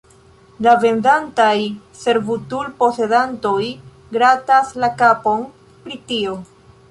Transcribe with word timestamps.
La 0.67 0.71
vendantaj 0.83 1.51
servutul-posedantoj 2.03 3.61
gratas 4.17 4.73
la 4.85 4.89
kapon 5.03 5.47
pri 5.85 6.01
tio. 6.13 6.35